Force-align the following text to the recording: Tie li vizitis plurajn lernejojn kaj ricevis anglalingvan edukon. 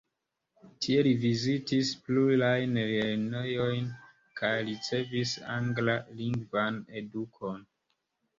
Tie 0.85 1.01
li 1.07 1.09
vizitis 1.25 1.91
plurajn 2.05 2.73
lernejojn 2.93 3.91
kaj 4.41 4.51
ricevis 4.71 5.35
anglalingvan 5.59 6.83
edukon. 7.05 7.63